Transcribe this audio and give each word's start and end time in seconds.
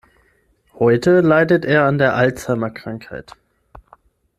Heute 0.79 1.19
leidet 1.21 1.63
er 1.63 1.83
an 1.85 1.99
der 1.99 2.15
Alzheimer-Krankheit. 2.15 3.33